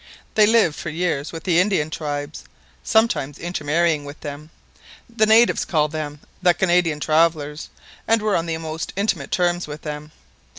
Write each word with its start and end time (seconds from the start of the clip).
They 0.33 0.47
lived 0.47 0.75
for 0.75 0.89
years 0.89 1.31
with 1.31 1.43
the 1.43 1.59
Indian 1.59 1.91
tribes, 1.91 2.45
sometimes 2.83 3.37
intermarrying 3.37 4.03
with 4.03 4.19
them. 4.21 4.49
The 5.07 5.27
natives 5.27 5.63
called 5.63 5.91
them 5.91 6.21
the 6.41 6.55
'Canadian 6.55 6.99
travellers,' 6.99 7.69
and 8.07 8.19
were 8.19 8.35
on 8.35 8.47
the 8.47 8.57
most 8.57 8.93
intimate 8.95 9.29
terms 9.29 9.67
with 9.67 9.83
them. 9.83 10.11